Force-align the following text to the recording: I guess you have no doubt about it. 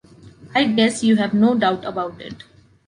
I 0.55 0.63
guess 0.65 1.03
you 1.03 1.17
have 1.17 1.31
no 1.35 1.53
doubt 1.53 1.85
about 1.85 2.19
it. 2.19 2.41